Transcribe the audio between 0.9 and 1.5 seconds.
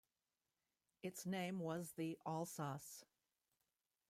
Its